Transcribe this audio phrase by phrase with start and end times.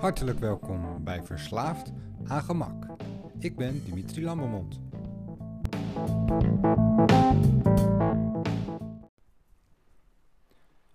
[0.00, 1.92] Hartelijk welkom bij Verslaafd
[2.24, 2.86] aan Gemak.
[3.38, 4.80] Ik ben Dimitri Lambermond.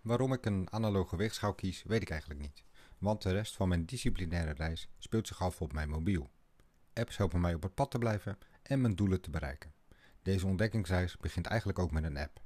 [0.01, 2.63] Waarom ik een analoge weegschaal kies, weet ik eigenlijk niet.
[2.97, 6.29] Want de rest van mijn disciplinaire reis speelt zich af op mijn mobiel.
[6.93, 9.73] Apps helpen mij op het pad te blijven en mijn doelen te bereiken.
[10.21, 12.41] Deze ontdekkingsreis begint eigenlijk ook met een app.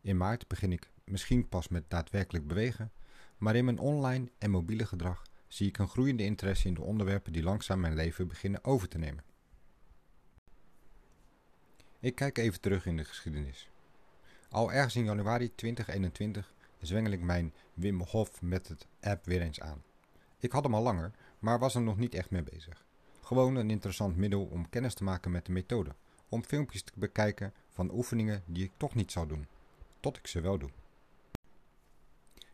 [0.00, 2.92] In maart begin ik misschien pas met daadwerkelijk bewegen,
[3.38, 7.32] maar in mijn online en mobiele gedrag zie ik een groeiende interesse in de onderwerpen
[7.32, 9.24] die langzaam mijn leven beginnen over te nemen.
[12.00, 13.68] Ik kijk even terug in de geschiedenis.
[14.50, 19.60] Al ergens in januari 2021 zwengel ik mijn Wim Hof met het app weer eens
[19.60, 19.82] aan.
[20.38, 22.84] Ik had hem al langer, maar was er nog niet echt mee bezig.
[23.20, 25.94] Gewoon een interessant middel om kennis te maken met de methode,
[26.28, 29.46] om filmpjes te bekijken van oefeningen die ik toch niet zou doen,
[30.00, 30.70] tot ik ze wel doe.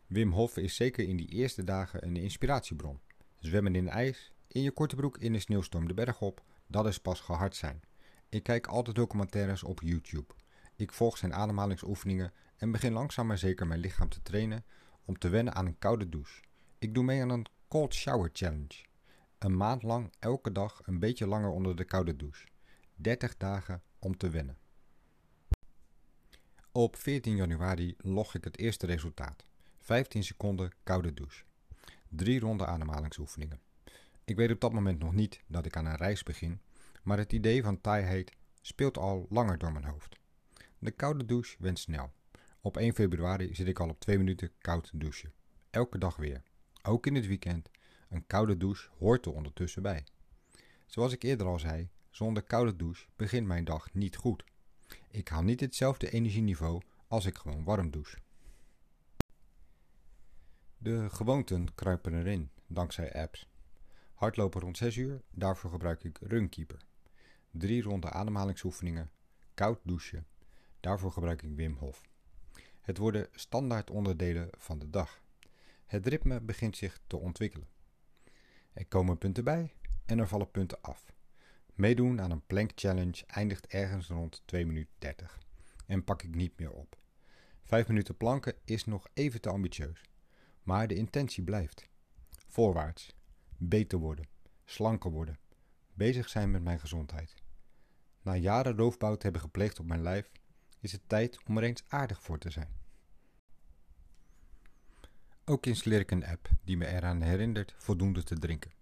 [0.06, 3.00] Wim Hof is zeker in die eerste dagen een inspiratiebron.
[3.38, 6.98] Zwemmen in ijs, in je korte broek in de sneeuwstorm de berg op, dat is
[6.98, 7.80] pas gehard zijn.
[8.28, 10.34] Ik kijk altijd documentaires op YouTube.
[10.76, 14.64] Ik volg zijn ademhalingsoefeningen en begin langzaam maar zeker mijn lichaam te trainen
[15.04, 16.42] om te wennen aan een koude douche.
[16.78, 18.84] Ik doe mee aan een Cold Shower Challenge.
[19.38, 22.46] Een maand lang elke dag een beetje langer onder de koude douche.
[22.94, 24.58] 30 dagen om te wennen.
[26.72, 29.46] Op 14 januari log ik het eerste resultaat.
[29.86, 31.44] 15 seconden koude douche.
[32.08, 33.60] Drie ronde ademhalingsoefeningen.
[34.24, 36.60] Ik weet op dat moment nog niet dat ik aan een reis begin,
[37.02, 40.18] maar het idee van taaiheid speelt al langer door mijn hoofd.
[40.78, 42.12] De koude douche went snel.
[42.60, 45.32] Op 1 februari zit ik al op 2 minuten koud douchen.
[45.70, 46.42] Elke dag weer.
[46.82, 47.70] Ook in het weekend.
[48.08, 50.04] Een koude douche hoort er ondertussen bij.
[50.86, 54.44] Zoals ik eerder al zei, zonder koude douche begint mijn dag niet goed.
[55.10, 58.16] Ik haal niet hetzelfde energieniveau als ik gewoon warm douche.
[60.86, 63.48] De gewoonten kruipen erin, dankzij apps.
[64.14, 66.80] Hardlopen rond 6 uur, daarvoor gebruik ik Runkeeper.
[67.50, 69.10] Drie ronde ademhalingsoefeningen,
[69.54, 70.26] koud douchen,
[70.80, 72.02] daarvoor gebruik ik Wim Hof.
[72.80, 75.22] Het worden standaard onderdelen van de dag.
[75.86, 77.68] Het ritme begint zich te ontwikkelen.
[78.72, 79.72] Er komen punten bij
[80.04, 81.12] en er vallen punten af.
[81.74, 85.38] Meedoen aan een plank challenge eindigt ergens rond 2 minuten 30
[85.86, 86.96] en pak ik niet meer op.
[87.62, 90.00] 5 minuten planken is nog even te ambitieus.
[90.66, 91.88] Maar de intentie blijft.
[92.48, 93.14] Voorwaarts.
[93.56, 94.28] Beter worden.
[94.64, 95.38] Slanker worden.
[95.94, 97.34] Bezig zijn met mijn gezondheid.
[98.22, 100.30] Na jaren roofbouw te hebben gepleegd op mijn lijf,
[100.80, 102.68] is het tijd om er eens aardig voor te zijn.
[105.44, 108.72] Ook installeer ik een app die me eraan herinnert voldoende te drinken.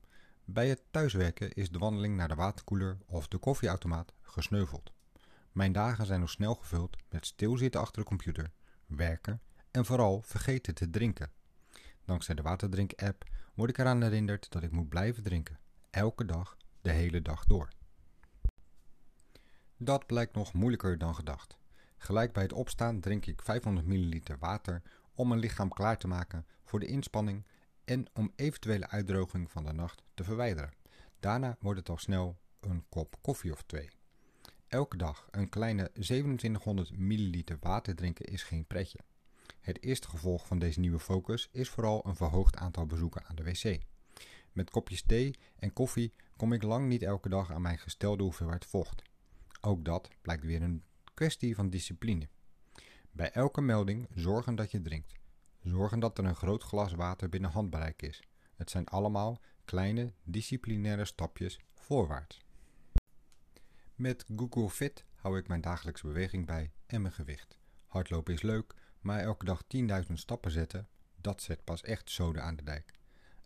[0.45, 4.93] Bij het thuiswerken is de wandeling naar de waterkoeler of de koffieautomaat gesneuveld.
[5.53, 8.51] Mijn dagen zijn nog snel gevuld met stilzitten achter de computer,
[8.87, 11.33] werken en vooral vergeten te drinken.
[12.05, 15.59] Dankzij de waterdrink-app word ik eraan herinnerd dat ik moet blijven drinken.
[15.91, 17.69] Elke dag, de hele dag door.
[19.77, 21.59] Dat blijkt nog moeilijker dan gedacht.
[21.97, 24.83] Gelijk bij het opstaan drink ik 500 ml water
[25.15, 27.47] om mijn lichaam klaar te maken voor de inspanning
[27.85, 30.73] en om eventuele uitdroging van de nacht te verwijderen.
[31.21, 33.91] Daarna wordt het al snel een kop koffie of twee.
[34.69, 38.99] Elke dag een kleine 2700 ml water drinken is geen pretje.
[39.65, 43.43] Het eerste gevolg van deze nieuwe focus is vooral een verhoogd aantal bezoeken aan de
[43.43, 43.83] wc.
[44.53, 48.65] Met kopjes thee en koffie kom ik lang niet elke dag aan mijn gestelde hoeveelheid
[48.65, 49.03] vocht.
[49.61, 52.29] Ook dat blijkt weer een kwestie van discipline.
[53.11, 55.13] Bij elke melding zorgen dat je drinkt.
[55.63, 58.23] Zorgen dat er een groot glas water binnen handbereik is.
[58.57, 62.41] Het zijn allemaal kleine disciplinaire stapjes voorwaarts.
[63.95, 67.59] Met Google Fit hou ik mijn dagelijkse beweging bij en mijn gewicht.
[67.87, 69.63] Hardlopen is leuk, maar elke dag
[70.07, 70.89] 10.000 stappen zetten,
[71.21, 72.93] dat zet pas echt zoden aan de dijk.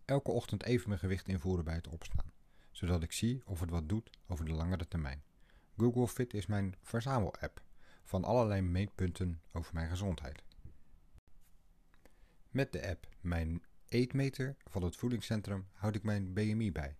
[0.04, 2.32] Elke ochtend even mijn gewicht invoeren bij het opstaan,
[2.70, 5.22] zodat ik zie of het wat doet over de langere termijn.
[5.76, 7.62] Google Fit is mijn verzamel-app
[8.04, 10.42] van allerlei meetpunten over mijn gezondheid.
[12.50, 16.96] Met de app Mijn Eetmeter van het voedingscentrum houd ik mijn BMI bij.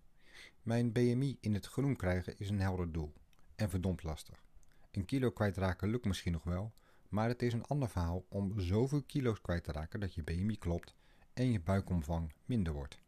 [0.62, 3.12] Mijn BMI in het groen krijgen is een helder doel
[3.54, 4.44] en verdomd lastig.
[4.90, 6.72] Een kilo kwijtraken lukt misschien nog wel,
[7.08, 10.58] maar het is een ander verhaal om zoveel kilo's kwijt te raken dat je BMI
[10.58, 10.94] klopt
[11.34, 12.99] en je buikomvang minder wordt.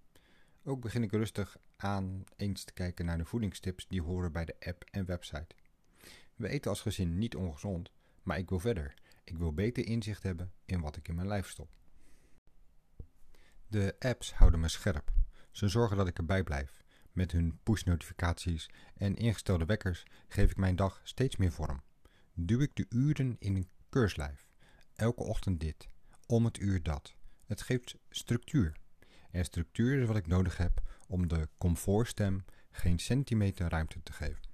[0.65, 4.57] Ook begin ik rustig aan eens te kijken naar de voedingstips die horen bij de
[4.61, 5.55] app en website.
[6.35, 7.91] We eten als gezin niet ongezond,
[8.23, 8.95] maar ik wil verder.
[9.25, 11.71] Ik wil beter inzicht hebben in wat ik in mijn lijf stop.
[13.67, 15.13] De apps houden me scherp.
[15.51, 16.85] Ze zorgen dat ik erbij blijf.
[17.13, 21.83] Met hun push-notificaties en ingestelde wekkers geef ik mijn dag steeds meer vorm.
[22.35, 24.47] Duw ik de uren in een keurslijf.
[24.95, 25.89] Elke ochtend dit,
[26.27, 27.15] om het uur dat.
[27.45, 28.77] Het geeft structuur.
[29.31, 34.49] En structuur is wat ik nodig heb om de comfortstem geen centimeter ruimte te geven.